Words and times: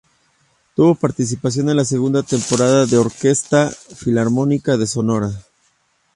Tuvo 0.75 0.95
participación 0.95 1.69
en 1.69 1.77
la 1.77 1.85
segunda 1.85 2.23
temporada 2.23 2.87
de 2.87 2.95
la 2.95 3.01
Orquesta 3.01 3.69
Filarmónica 3.69 4.75
de 4.75 4.87
Sonora. 4.87 5.29